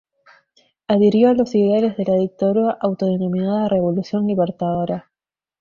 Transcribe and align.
Adhirió 0.87 1.29
a 1.29 1.35
los 1.35 1.53
ideales 1.53 1.95
de 1.95 2.05
la 2.05 2.15
dictadura 2.15 2.71
autodenominada 2.81 3.67
Revolución 3.67 4.25
Libertadora. 4.25 5.11